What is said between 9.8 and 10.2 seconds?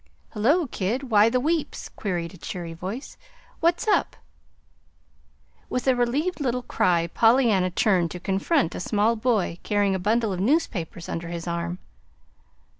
a